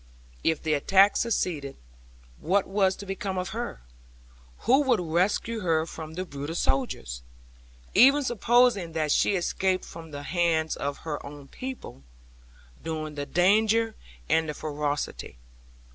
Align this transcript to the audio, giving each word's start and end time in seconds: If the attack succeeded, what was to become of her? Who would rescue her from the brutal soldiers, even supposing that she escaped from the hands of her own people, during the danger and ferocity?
If 0.43 0.63
the 0.63 0.73
attack 0.73 1.15
succeeded, 1.15 1.77
what 2.39 2.65
was 2.65 2.95
to 2.95 3.05
become 3.05 3.37
of 3.37 3.49
her? 3.49 3.81
Who 4.61 4.81
would 4.81 4.99
rescue 4.99 5.59
her 5.59 5.85
from 5.85 6.15
the 6.15 6.25
brutal 6.25 6.55
soldiers, 6.55 7.21
even 7.93 8.23
supposing 8.23 8.93
that 8.93 9.11
she 9.11 9.35
escaped 9.35 9.85
from 9.85 10.09
the 10.09 10.23
hands 10.23 10.75
of 10.75 11.01
her 11.05 11.23
own 11.23 11.49
people, 11.49 12.01
during 12.81 13.13
the 13.13 13.27
danger 13.27 13.93
and 14.27 14.55
ferocity? 14.57 15.37